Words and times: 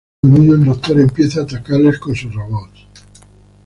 Con 0.19 0.35
ello 0.35 0.55
el 0.55 0.65
doctor 0.65 0.99
empieza 0.99 1.41
a 1.41 1.43
atacarles 1.43 1.99
con 1.99 2.15
sus 2.15 2.33
robots. 2.33 2.87